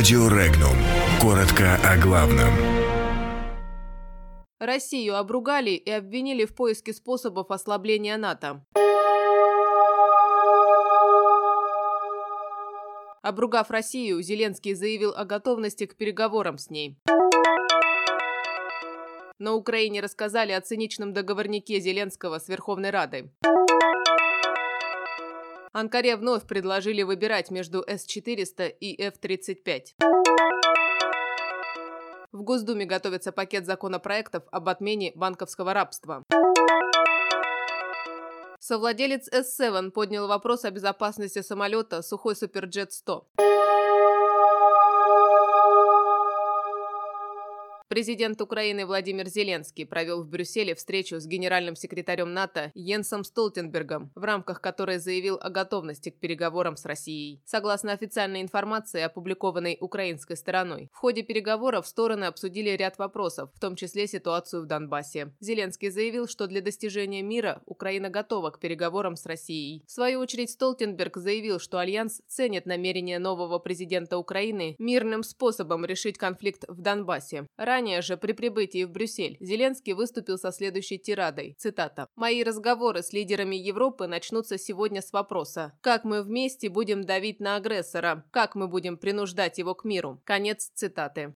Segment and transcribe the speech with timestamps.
[0.00, 0.78] Радио Регнум.
[1.20, 2.48] Коротко о главном.
[4.58, 8.64] Россию обругали и обвинили в поиске способов ослабления НАТО.
[13.20, 16.96] Обругав Россию, Зеленский заявил о готовности к переговорам с ней.
[19.38, 23.30] На Украине рассказали о циничном договорнике Зеленского с Верховной Радой.
[25.72, 29.94] Анкаре вновь предложили выбирать между С-400 и Ф-35.
[32.32, 36.24] В Госдуме готовится пакет законопроектов об отмене банковского рабства.
[38.58, 43.49] Совладелец S7 поднял вопрос о безопасности самолета «Сухой Суперджет-100».
[47.90, 54.22] Президент Украины Владимир Зеленский провел в Брюсселе встречу с генеральным секретарем НАТО Йенсом Столтенбергом, в
[54.22, 57.42] рамках которой заявил о готовности к переговорам с Россией.
[57.44, 63.74] Согласно официальной информации, опубликованной украинской стороной, в ходе переговоров стороны обсудили ряд вопросов, в том
[63.74, 65.34] числе ситуацию в Донбассе.
[65.40, 69.82] Зеленский заявил, что для достижения мира Украина готова к переговорам с Россией.
[69.88, 76.18] В свою очередь Столтенберг заявил, что Альянс ценит намерение нового президента Украины мирным способом решить
[76.18, 77.48] конфликт в Донбассе.
[77.56, 81.56] Ранее Ранее же, при прибытии в Брюссель, Зеленский выступил со следующей тирадой.
[81.58, 82.08] Цитата.
[82.14, 87.56] «Мои разговоры с лидерами Европы начнутся сегодня с вопроса, как мы вместе будем давить на
[87.56, 90.20] агрессора, как мы будем принуждать его к миру».
[90.26, 91.32] Конец цитаты.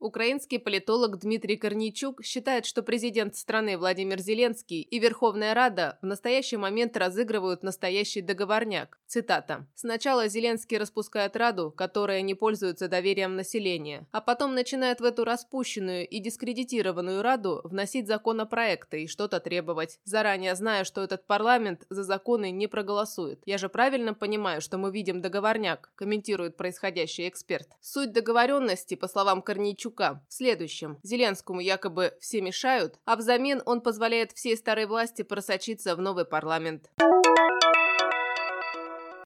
[0.00, 6.56] Украинский политолог Дмитрий Корнейчук считает, что президент страны Владимир Зеленский и Верховная Рада в настоящий
[6.56, 8.98] момент разыгрывают настоящий договорняк.
[9.06, 9.66] Цитата.
[9.74, 16.08] «Сначала Зеленский распускает Раду, которая не пользуется доверием населения, а потом начинает в эту распущенную
[16.08, 22.50] и дискредитированную Раду вносить законопроекты и что-то требовать, заранее зная, что этот парламент за законы
[22.50, 23.42] не проголосует.
[23.44, 27.68] Я же правильно понимаю, что мы видим договорняк», комментирует происходящий эксперт.
[27.82, 30.98] Суть договоренности, по словам Корнейчука, Медведчука в следующем.
[31.02, 36.90] Зеленскому якобы все мешают, а взамен он позволяет всей старой власти просочиться в новый парламент.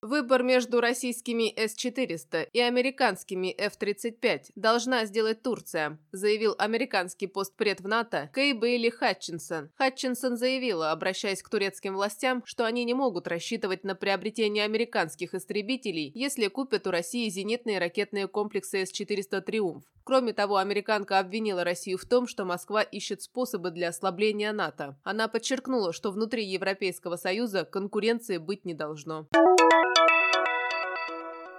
[0.04, 8.31] Выбор между российскими С-400 и американскими F-35 должна сделать Турция, заявил американский постпред в НАТО
[8.34, 9.70] Кей Бейли Хатчинсон.
[9.78, 16.12] Хатчинсон заявила, обращаясь к турецким властям, что они не могут рассчитывать на приобретение американских истребителей,
[16.15, 19.84] если купят у России зенитные ракетные комплексы С-400 «Триумф».
[20.04, 24.98] Кроме того, американка обвинила Россию в том, что Москва ищет способы для ослабления НАТО.
[25.03, 29.26] Она подчеркнула, что внутри Европейского Союза конкуренции быть не должно.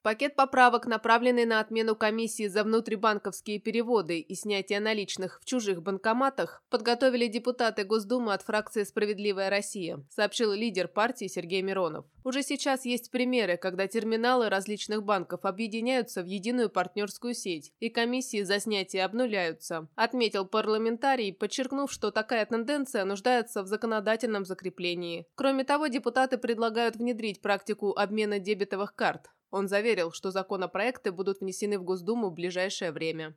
[0.06, 6.62] Пакет поправок, направленный на отмену комиссии за внутрибанковские переводы и снятие наличных в чужих банкоматах,
[6.70, 12.06] подготовили депутаты Госдумы от фракции «Справедливая Россия», сообщил лидер партии Сергей Миронов.
[12.24, 18.44] Уже сейчас есть примеры, когда терминалы различных банков объединяются в единую партнерскую сеть, и комиссии
[18.44, 25.26] за снятие обнуляются, отметил парламентарий, подчеркнув, что такая тенденция нуждается в законодательном закреплении.
[25.34, 29.32] Кроме того, депутаты предлагают внедрить практику обмена дебетовых карт.
[29.56, 33.36] Он заверил, что законопроекты будут внесены в Госдуму в ближайшее время.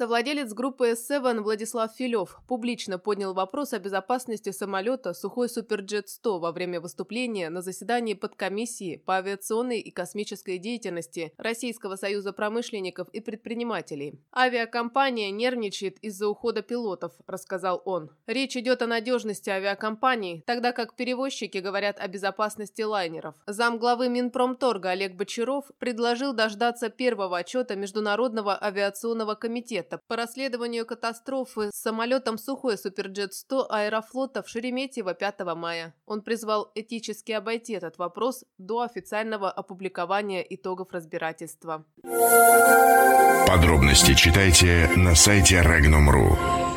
[0.00, 6.80] Совладелец группы S7 Владислав Филев публично поднял вопрос о безопасности самолета «Сухой Суперджет-100» во время
[6.80, 14.18] выступления на заседании подкомиссии по авиационной и космической деятельности Российского союза промышленников и предпринимателей.
[14.34, 18.08] «Авиакомпания нервничает из-за ухода пилотов»,– рассказал он.
[18.26, 23.34] «Речь идет о надежности авиакомпаний, тогда как перевозчики говорят о безопасности лайнеров».
[23.46, 31.70] Замглавы Минпромторга Олег Бочаров предложил дождаться первого отчета Международного авиационного комитета проекта по расследованию катастрофы
[31.72, 35.94] с самолетом «Сухой Суперджет-100» аэрофлота в Шереметьево 5 мая.
[36.06, 41.84] Он призвал этически обойти этот вопрос до официального опубликования итогов разбирательства.
[43.46, 46.69] Подробности читайте на сайте Regnum.ru.